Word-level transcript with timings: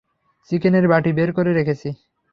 চিকেনের 0.49 0.85
বাটি 0.87 1.11
বের 1.13 1.29
করে 1.33 1.51
রেখেছি। 1.53 1.89